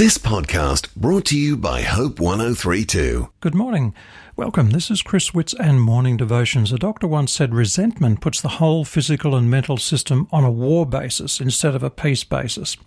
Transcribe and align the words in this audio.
This 0.00 0.16
podcast 0.16 0.94
brought 0.96 1.26
to 1.26 1.38
you 1.38 1.58
by 1.58 1.82
Hope 1.82 2.20
1032. 2.20 3.28
Good 3.40 3.54
morning. 3.54 3.94
Welcome. 4.34 4.70
This 4.70 4.90
is 4.90 5.02
Chris 5.02 5.34
Witts 5.34 5.52
and 5.52 5.78
Morning 5.78 6.16
Devotions. 6.16 6.72
A 6.72 6.78
doctor 6.78 7.06
once 7.06 7.32
said 7.32 7.52
resentment 7.52 8.22
puts 8.22 8.40
the 8.40 8.48
whole 8.48 8.86
physical 8.86 9.36
and 9.36 9.50
mental 9.50 9.76
system 9.76 10.26
on 10.32 10.42
a 10.42 10.50
war 10.50 10.86
basis 10.86 11.38
instead 11.38 11.74
of 11.74 11.82
a 11.82 11.90
peace 11.90 12.24
basis. 12.24 12.78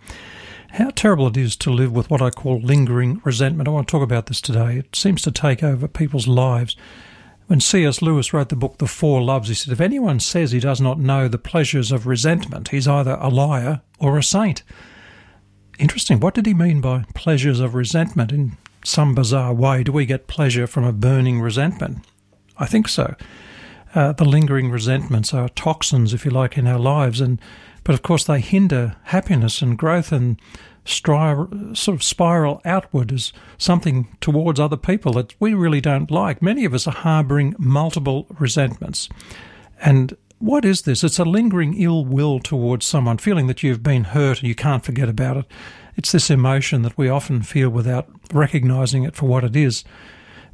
How 0.72 0.90
terrible 0.90 1.28
it 1.28 1.38
is 1.38 1.56
to 1.58 1.70
live 1.70 1.92
with 1.92 2.10
what 2.10 2.24
I 2.24 2.32
call 2.32 2.60
lingering 2.60 3.22
resentment. 3.24 3.68
I 3.68 3.74
want 3.74 3.88
to 3.88 3.92
talk 3.92 4.02
about 4.02 4.26
this 4.26 4.42
today. 4.42 4.78
It 4.78 4.96
seems 4.96 5.22
to 5.22 5.32
take 5.32 5.62
over 5.62 5.88
people's 5.88 6.28
lives. 6.28 6.76
When 7.46 7.60
C.S. 7.60 8.02
Lewis 8.02 8.34
wrote 8.34 8.50
the 8.50 8.56
book 8.56 8.80
The 8.80 8.88
Four 8.88 9.22
Loves, 9.22 9.50
he 9.50 9.54
said, 9.54 9.72
If 9.72 9.82
anyone 9.82 10.20
says 10.20 10.52
he 10.52 10.60
does 10.60 10.82
not 10.82 10.98
know 10.98 11.28
the 11.28 11.38
pleasures 11.38 11.92
of 11.92 12.08
resentment, 12.08 12.70
he's 12.70 12.88
either 12.88 13.20
a 13.22 13.30
liar 13.30 13.82
or 14.00 14.18
a 14.18 14.24
saint. 14.24 14.64
Interesting. 15.80 16.20
What 16.20 16.34
did 16.34 16.46
he 16.46 16.54
mean 16.54 16.82
by 16.82 17.06
pleasures 17.16 17.60
of 17.60 17.76
resentment? 17.76 18.32
In 18.32 18.58
some 18.84 19.16
bizarre 19.16 19.54
way, 19.54 19.84
do 19.84 19.92
we 19.92 20.06
get 20.06 20.28
pleasure 20.28 20.68
from 20.68 20.84
a 20.84 20.94
burning 20.94 21.42
resentment? 21.42 22.06
I 22.58 22.66
think 22.66 22.88
so. 22.88 23.16
Uh, 23.96 24.12
the 24.12 24.26
lingering 24.26 24.72
resentments 24.72 25.34
are 25.34 25.50
toxins, 25.50 26.14
if 26.14 26.26
you 26.26 26.32
like, 26.32 26.58
in 26.58 26.68
our 26.68 26.80
lives, 26.80 27.22
and 27.22 27.40
but 27.84 27.94
of 27.94 28.02
course 28.02 28.24
they 28.24 28.40
hinder 28.40 28.96
happiness 29.04 29.62
and 29.62 29.78
growth 29.78 30.12
and 30.12 30.40
stri- 30.86 31.78
sort 31.78 31.96
of 31.96 32.04
spiral 32.04 32.62
outward 32.66 33.12
as 33.12 33.34
something 33.58 34.16
towards 34.22 34.60
other 34.60 34.78
people 34.78 35.14
that 35.14 35.36
we 35.40 35.54
really 35.54 35.82
don't 35.82 36.10
like. 36.10 36.42
Many 36.42 36.66
of 36.66 36.74
us 36.74 36.88
are 36.88 36.94
harbouring 36.94 37.56
multiple 37.60 38.26
resentments, 38.40 39.10
and 39.82 40.16
what 40.40 40.66
is 40.66 40.82
this? 40.82 41.04
It's 41.04 41.20
a 41.20 41.26
lingering 41.26 41.80
ill 41.80 42.06
will 42.06 42.40
towards 42.40 42.86
someone, 42.86 43.18
feeling 43.18 43.48
that 43.48 43.64
you've 43.64 43.84
been 43.84 44.06
hurt 44.06 44.40
and 44.40 44.48
you 44.48 44.56
can't 44.56 44.84
forget 44.84 45.10
about 45.10 45.38
it. 45.38 45.46
It's 45.96 46.12
this 46.12 46.30
emotion 46.30 46.82
that 46.82 46.98
we 46.98 47.08
often 47.08 47.44
feel 47.44 47.70
without 47.70 48.10
recognizing 48.34 49.04
it 49.04 49.16
for 49.16 49.28
what 49.28 49.44
it 49.44 49.56
is. 49.56 49.84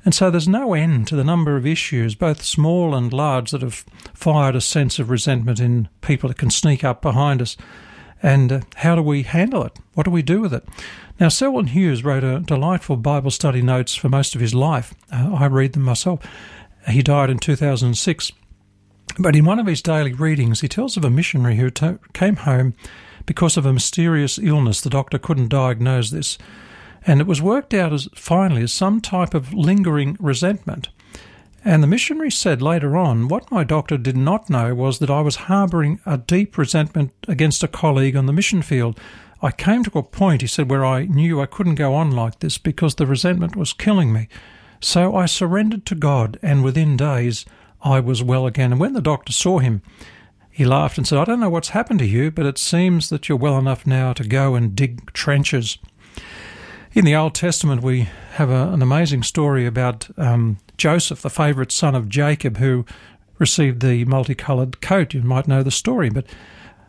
And 0.05 0.15
so 0.15 0.29
there's 0.29 0.47
no 0.47 0.73
end 0.73 1.07
to 1.07 1.15
the 1.15 1.23
number 1.23 1.57
of 1.57 1.65
issues, 1.65 2.15
both 2.15 2.43
small 2.43 2.95
and 2.95 3.11
large, 3.11 3.51
that 3.51 3.61
have 3.61 3.85
fired 4.13 4.55
a 4.55 4.61
sense 4.61 4.99
of 4.99 5.09
resentment 5.09 5.59
in 5.59 5.89
people 6.01 6.29
that 6.29 6.37
can 6.37 6.49
sneak 6.49 6.83
up 6.83 7.01
behind 7.01 7.41
us. 7.41 7.57
And 8.21 8.51
uh, 8.51 8.61
how 8.77 8.95
do 8.95 9.01
we 9.01 9.23
handle 9.23 9.63
it? 9.63 9.77
What 9.93 10.03
do 10.03 10.11
we 10.11 10.21
do 10.21 10.41
with 10.41 10.53
it? 10.53 10.67
Now, 11.19 11.29
Selwyn 11.29 11.67
Hughes 11.67 12.03
wrote 12.03 12.23
a 12.23 12.39
delightful 12.39 12.95
Bible 12.97 13.31
study 13.31 13.61
notes 13.61 13.95
for 13.95 14.07
most 14.07 14.35
of 14.35 14.41
his 14.41 14.53
life. 14.53 14.93
Uh, 15.11 15.35
I 15.35 15.47
read 15.47 15.73
them 15.73 15.83
myself. 15.83 16.21
He 16.87 17.01
died 17.01 17.29
in 17.29 17.39
2006. 17.39 18.31
But 19.19 19.35
in 19.35 19.43
one 19.43 19.59
of 19.59 19.67
his 19.67 19.81
daily 19.81 20.13
readings, 20.13 20.61
he 20.61 20.69
tells 20.69 20.95
of 20.95 21.03
a 21.03 21.09
missionary 21.09 21.57
who 21.57 21.69
to- 21.71 21.99
came 22.13 22.37
home 22.37 22.73
because 23.25 23.57
of 23.57 23.65
a 23.65 23.73
mysterious 23.73 24.39
illness. 24.39 24.79
The 24.79 24.89
doctor 24.89 25.19
couldn't 25.19 25.49
diagnose 25.49 26.09
this. 26.09 26.37
And 27.05 27.19
it 27.19 27.27
was 27.27 27.41
worked 27.41 27.73
out 27.73 27.91
as 27.91 28.07
finally 28.15 28.63
as 28.63 28.71
some 28.71 29.01
type 29.01 29.33
of 29.33 29.53
lingering 29.53 30.15
resentment. 30.21 30.87
And 31.65 31.83
the 31.83 31.87
missionary 31.87 32.31
said 32.31 32.61
later 32.61 32.95
on, 32.95 33.27
what 33.27 33.51
my 33.51 33.65
doctor 33.65 33.97
did 33.97 34.15
not 34.15 34.49
know 34.49 34.73
was 34.73 34.99
that 34.99 35.09
I 35.09 35.19
was 35.19 35.35
harbouring 35.35 35.99
a 36.05 36.17
deep 36.17 36.57
resentment 36.57 37.11
against 37.27 37.61
a 37.61 37.67
colleague 37.67 38.15
on 38.15 38.25
the 38.25 38.33
mission 38.33 38.61
field. 38.61 38.97
I 39.41 39.51
came 39.51 39.83
to 39.83 39.99
a 39.99 40.03
point, 40.03 40.41
he 40.41 40.47
said, 40.47 40.69
where 40.69 40.85
I 40.85 41.05
knew 41.05 41.41
I 41.41 41.45
couldn't 41.45 41.75
go 41.75 41.93
on 41.93 42.11
like 42.11 42.39
this 42.39 42.57
because 42.57 42.95
the 42.95 43.05
resentment 43.05 43.57
was 43.57 43.73
killing 43.73 44.13
me. 44.13 44.29
So 44.79 45.15
I 45.15 45.25
surrendered 45.25 45.85
to 45.87 45.95
God, 45.95 46.39
and 46.41 46.63
within 46.63 46.95
days 46.95 47.45
I 47.81 47.99
was 47.99 48.23
well 48.23 48.45
again. 48.45 48.71
And 48.71 48.79
when 48.79 48.93
the 48.93 49.01
doctor 49.01 49.31
saw 49.31 49.59
him, 49.59 49.81
he 50.49 50.65
laughed 50.65 50.97
and 50.97 51.07
said, 51.07 51.17
I 51.17 51.25
don't 51.25 51.39
know 51.39 51.49
what's 51.49 51.69
happened 51.69 51.99
to 51.99 52.05
you, 52.05 52.31
but 52.31 52.45
it 52.45 52.57
seems 52.57 53.09
that 53.09 53.29
you're 53.29 53.37
well 53.37 53.57
enough 53.57 53.87
now 53.87 54.13
to 54.13 54.27
go 54.27 54.55
and 54.55 54.75
dig 54.75 55.13
trenches. 55.13 55.77
In 56.91 57.05
the 57.05 57.15
Old 57.15 57.35
Testament, 57.35 57.81
we 57.81 58.09
have 58.33 58.49
a, 58.49 58.69
an 58.73 58.81
amazing 58.81 59.23
story 59.23 59.65
about 59.65 60.09
um, 60.17 60.57
Joseph, 60.75 61.21
the 61.21 61.29
favourite 61.29 61.71
son 61.71 61.95
of 61.95 62.09
Jacob, 62.09 62.57
who 62.57 62.85
received 63.37 63.81
the 63.81 64.03
multicoloured 64.05 64.81
coat. 64.81 65.13
You 65.13 65.21
might 65.21 65.47
know 65.47 65.63
the 65.63 65.71
story, 65.71 66.09
but 66.09 66.25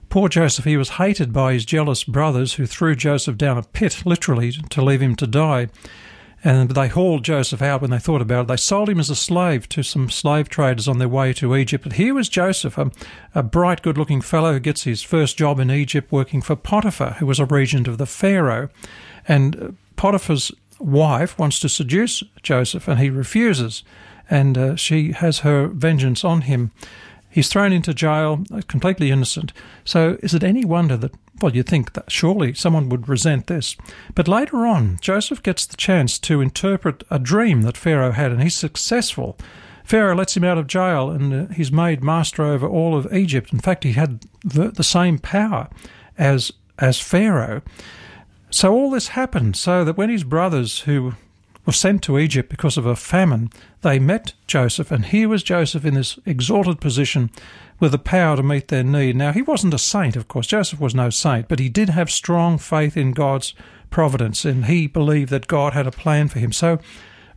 poor 0.08 0.28
Joseph, 0.28 0.64
he 0.64 0.76
was 0.76 0.90
hated 0.90 1.32
by 1.32 1.52
his 1.52 1.64
jealous 1.64 2.02
brothers 2.02 2.54
who 2.54 2.66
threw 2.66 2.96
Joseph 2.96 3.36
down 3.36 3.56
a 3.56 3.62
pit, 3.62 4.02
literally, 4.04 4.50
to 4.52 4.82
leave 4.82 5.02
him 5.02 5.14
to 5.16 5.26
die. 5.26 5.68
And 6.42 6.70
they 6.70 6.88
hauled 6.88 7.24
Joseph 7.24 7.60
out 7.60 7.82
when 7.82 7.90
they 7.90 7.98
thought 7.98 8.22
about 8.22 8.42
it. 8.42 8.48
They 8.48 8.56
sold 8.56 8.88
him 8.88 8.98
as 8.98 9.10
a 9.10 9.16
slave 9.16 9.68
to 9.70 9.82
some 9.82 10.08
slave 10.08 10.48
traders 10.48 10.88
on 10.88 10.98
their 10.98 11.08
way 11.08 11.34
to 11.34 11.54
Egypt. 11.54 11.84
But 11.84 11.94
here 11.94 12.14
was 12.14 12.30
Joseph, 12.30 12.78
a, 12.78 12.90
a 13.34 13.42
bright, 13.42 13.82
good 13.82 13.98
looking 13.98 14.22
fellow 14.22 14.54
who 14.54 14.60
gets 14.60 14.84
his 14.84 15.02
first 15.02 15.36
job 15.36 15.60
in 15.60 15.70
Egypt 15.70 16.10
working 16.10 16.40
for 16.40 16.56
Potiphar, 16.56 17.12
who 17.14 17.26
was 17.26 17.38
a 17.38 17.44
regent 17.44 17.86
of 17.86 17.98
the 17.98 18.06
Pharaoh. 18.06 18.70
And 19.28 19.76
Potiphar's 19.96 20.50
wife 20.78 21.38
wants 21.38 21.60
to 21.60 21.68
seduce 21.68 22.22
Joseph, 22.42 22.88
and 22.88 22.98
he 22.98 23.10
refuses. 23.10 23.84
And 24.30 24.56
uh, 24.56 24.76
she 24.76 25.12
has 25.12 25.40
her 25.40 25.66
vengeance 25.66 26.24
on 26.24 26.42
him. 26.42 26.70
He's 27.30 27.48
thrown 27.48 27.72
into 27.72 27.94
jail, 27.94 28.44
completely 28.66 29.10
innocent. 29.10 29.52
So, 29.84 30.18
is 30.22 30.34
it 30.34 30.42
any 30.42 30.64
wonder 30.64 30.96
that 30.96 31.14
well, 31.40 31.54
you'd 31.54 31.68
think 31.68 31.94
that 31.94 32.10
surely 32.10 32.52
someone 32.54 32.88
would 32.90 33.08
resent 33.08 33.46
this. 33.46 33.76
But 34.14 34.28
later 34.28 34.66
on, 34.66 34.98
Joseph 35.00 35.42
gets 35.42 35.64
the 35.64 35.76
chance 35.76 36.18
to 36.20 36.40
interpret 36.40 37.02
a 37.10 37.18
dream 37.18 37.62
that 37.62 37.76
Pharaoh 37.76 38.12
had, 38.12 38.30
and 38.30 38.42
he's 38.42 38.56
successful. 38.56 39.38
Pharaoh 39.84 40.14
lets 40.14 40.36
him 40.36 40.44
out 40.44 40.58
of 40.58 40.66
jail, 40.66 41.10
and 41.10 41.32
uh, 41.32 41.54
he's 41.54 41.72
made 41.72 42.04
master 42.04 42.44
over 42.44 42.68
all 42.68 42.96
of 42.96 43.12
Egypt. 43.12 43.52
In 43.52 43.60
fact, 43.60 43.84
he 43.84 43.92
had 43.92 44.26
the, 44.44 44.70
the 44.70 44.84
same 44.84 45.18
power 45.18 45.68
as 46.18 46.52
as 46.78 47.00
Pharaoh. 47.00 47.60
So 48.50 48.72
all 48.72 48.90
this 48.90 49.08
happened 49.08 49.56
so 49.56 49.84
that 49.84 49.96
when 49.96 50.08
his 50.08 50.24
brothers, 50.24 50.80
who 50.80 51.14
sent 51.72 52.02
to 52.04 52.18
Egypt 52.18 52.48
because 52.48 52.76
of 52.76 52.86
a 52.86 52.96
famine, 52.96 53.50
they 53.82 53.98
met 53.98 54.32
Joseph, 54.46 54.90
and 54.90 55.06
here 55.06 55.28
was 55.28 55.42
Joseph 55.42 55.84
in 55.84 55.94
this 55.94 56.18
exalted 56.26 56.80
position 56.80 57.30
with 57.78 57.92
the 57.92 57.98
power 57.98 58.36
to 58.36 58.42
meet 58.42 58.68
their 58.68 58.84
need. 58.84 59.16
Now, 59.16 59.32
he 59.32 59.42
wasn't 59.42 59.74
a 59.74 59.78
saint, 59.78 60.16
of 60.16 60.28
course. 60.28 60.46
Joseph 60.46 60.80
was 60.80 60.94
no 60.94 61.10
saint, 61.10 61.48
but 61.48 61.58
he 61.58 61.68
did 61.68 61.88
have 61.88 62.10
strong 62.10 62.58
faith 62.58 62.96
in 62.96 63.12
God's 63.12 63.54
providence, 63.90 64.44
and 64.44 64.66
he 64.66 64.86
believed 64.86 65.30
that 65.30 65.48
God 65.48 65.72
had 65.72 65.86
a 65.86 65.92
plan 65.92 66.28
for 66.28 66.38
him. 66.38 66.52
So, 66.52 66.78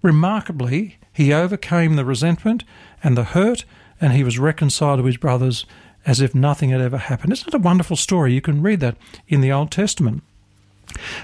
remarkably, 0.02 0.98
he 1.12 1.34
overcame 1.34 1.96
the 1.96 2.06
resentment 2.06 2.64
and 3.04 3.18
the 3.18 3.24
hurt, 3.24 3.66
and 4.02 4.14
he 4.14 4.24
was 4.24 4.40
reconciled 4.40 5.00
to 5.00 5.06
his 5.06 5.18
brothers 5.18 5.66
as 6.06 6.20
if 6.20 6.36
nothing 6.36 6.72
had 6.72 6.82
ever 6.82 6.98
happened. 6.98 7.32
Isn't 7.34 7.48
it 7.48 7.54
a 7.54 7.60
wonderful 7.60 7.96
story? 7.96 8.34
You 8.34 8.42
can 8.42 8.62
read 8.62 8.82
that 8.82 8.98
in 9.28 9.42
the 9.42 9.52
Old 9.52 9.72
Testament. 9.72 10.24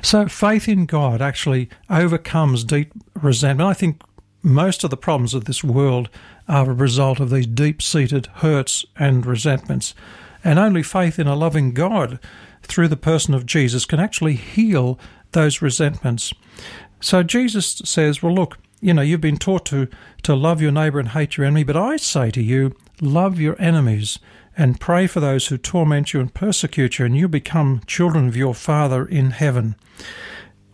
So 0.01 0.27
faith 0.27 0.67
in 0.67 0.85
God 0.85 1.21
actually 1.21 1.69
overcomes 1.89 2.63
deep 2.63 2.91
resentment. 3.15 3.69
I 3.69 3.73
think 3.73 4.01
most 4.41 4.83
of 4.83 4.89
the 4.89 4.97
problems 4.97 5.33
of 5.33 5.45
this 5.45 5.63
world 5.63 6.09
are 6.47 6.69
a 6.69 6.73
result 6.73 7.19
of 7.19 7.29
these 7.29 7.47
deep 7.47 7.81
seated 7.81 8.27
hurts 8.35 8.85
and 8.97 9.25
resentments. 9.25 9.93
And 10.43 10.57
only 10.57 10.83
faith 10.83 11.19
in 11.19 11.27
a 11.27 11.35
loving 11.35 11.73
God 11.73 12.19
through 12.63 12.87
the 12.87 12.97
person 12.97 13.33
of 13.33 13.45
Jesus 13.45 13.85
can 13.85 13.99
actually 13.99 14.35
heal 14.35 14.97
those 15.31 15.61
resentments. 15.61 16.33
So 17.01 17.23
Jesus 17.23 17.81
says, 17.85 18.23
Well, 18.23 18.33
look, 18.33 18.57
you 18.81 18.93
know, 18.93 19.01
you've 19.01 19.21
been 19.21 19.37
taught 19.37 19.65
to, 19.67 19.87
to 20.23 20.35
love 20.35 20.61
your 20.61 20.71
neighbour 20.71 20.99
and 20.99 21.09
hate 21.09 21.37
your 21.37 21.45
enemy, 21.45 21.63
but 21.63 21.75
I 21.75 21.97
say 21.97 22.31
to 22.31 22.41
you, 22.41 22.75
love 23.01 23.39
your 23.39 23.61
enemies 23.61 24.19
and 24.59 24.77
pray 24.77 25.07
for 25.07 25.21
those 25.21 25.47
who 25.47 25.57
torment 25.57 26.13
you 26.13 26.19
and 26.19 26.33
persecute 26.33 26.99
you, 26.99 27.05
and 27.05 27.15
you 27.15 27.29
become 27.29 27.81
children 27.87 28.27
of 28.27 28.35
your 28.35 28.53
Father 28.53 29.05
in 29.05 29.31
heaven. 29.31 29.77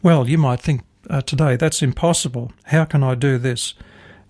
Well, 0.01 0.27
you 0.27 0.39
might 0.39 0.59
think 0.59 0.81
uh, 1.07 1.21
today 1.21 1.55
that's 1.55 1.83
impossible. 1.83 2.51
How 2.63 2.85
can 2.85 3.03
I 3.03 3.13
do 3.13 3.37
this? 3.37 3.75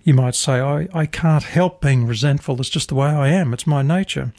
You 0.03 0.13
might 0.13 0.35
say, 0.35 0.59
I, 0.59 0.89
I 0.93 1.05
can't 1.05 1.43
help 1.43 1.79
being 1.79 2.05
resentful. 2.05 2.59
It's 2.59 2.69
just 2.69 2.89
the 2.89 2.95
way 2.95 3.07
I 3.07 3.29
am. 3.29 3.53
It's 3.53 3.65
my 3.65 3.81
nature. 3.81 4.33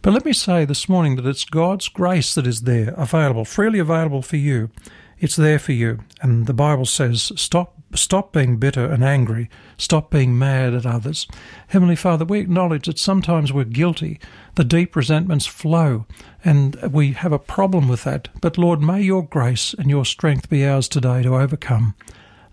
But 0.00 0.14
let 0.14 0.24
me 0.24 0.32
say 0.32 0.64
this 0.64 0.88
morning 0.88 1.16
that 1.16 1.26
it's 1.26 1.44
God's 1.44 1.88
grace 1.88 2.34
that 2.34 2.46
is 2.46 2.62
there, 2.62 2.94
available, 2.96 3.44
freely 3.44 3.78
available 3.78 4.22
for 4.22 4.36
you. 4.36 4.70
It's 5.18 5.36
there 5.36 5.58
for 5.58 5.72
you. 5.72 5.98
And 6.22 6.46
the 6.46 6.54
Bible 6.54 6.86
says, 6.86 7.32
stop 7.36 7.77
Stop 7.94 8.32
being 8.32 8.58
bitter 8.58 8.84
and 8.84 9.02
angry. 9.02 9.48
Stop 9.76 10.10
being 10.10 10.38
mad 10.38 10.74
at 10.74 10.86
others. 10.86 11.26
Heavenly 11.68 11.96
Father, 11.96 12.24
we 12.24 12.40
acknowledge 12.40 12.86
that 12.86 12.98
sometimes 12.98 13.52
we're 13.52 13.64
guilty. 13.64 14.20
The 14.56 14.64
deep 14.64 14.94
resentments 14.94 15.46
flow, 15.46 16.06
and 16.44 16.76
we 16.92 17.12
have 17.12 17.32
a 17.32 17.38
problem 17.38 17.88
with 17.88 18.04
that. 18.04 18.28
But 18.40 18.58
Lord, 18.58 18.82
may 18.82 19.00
your 19.00 19.22
grace 19.22 19.74
and 19.74 19.88
your 19.88 20.04
strength 20.04 20.50
be 20.50 20.66
ours 20.66 20.88
today 20.88 21.22
to 21.22 21.36
overcome. 21.36 21.94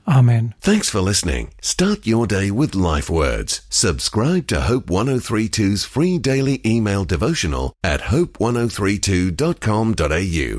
Amen. 0.08 0.54
Thanks 0.62 0.90
for 0.90 1.02
listening. 1.02 1.52
Start 1.62 2.06
your 2.06 2.28
day 2.28 2.52
with 2.52 2.76
life 2.76 3.10
words. 3.10 3.62
Subscribe 3.70 4.46
to 4.48 4.62
Hope 4.62 4.86
1032's 4.86 5.84
free 5.84 6.20
daily 6.20 6.62
email 6.66 7.04
devotional 7.06 7.74
at 7.84 8.02
hope1032.com.au. 8.02 10.54